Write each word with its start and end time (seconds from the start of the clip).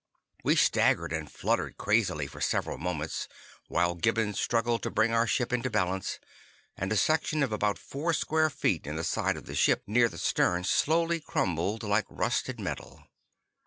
We 0.43 0.55
staggered, 0.55 1.13
and 1.13 1.31
fluttered 1.31 1.77
crazily 1.77 2.25
for 2.25 2.41
several 2.41 2.79
moments 2.79 3.27
while 3.67 3.93
Gibbons 3.93 4.39
struggled 4.39 4.81
to 4.81 4.89
bring 4.89 5.13
our 5.13 5.27
ship 5.27 5.53
into 5.53 5.69
balance, 5.69 6.17
and 6.75 6.91
a 6.91 6.97
section 6.97 7.43
of 7.43 7.51
about 7.51 7.77
four 7.77 8.11
square 8.13 8.49
feet 8.49 8.87
in 8.87 8.95
the 8.95 9.03
side 9.03 9.37
of 9.37 9.45
the 9.45 9.53
ship 9.53 9.83
near 9.85 10.09
the 10.09 10.17
stern 10.17 10.63
slowly 10.63 11.19
crumbled 11.19 11.83
like 11.83 12.07
rusted 12.09 12.59
metal. 12.59 13.03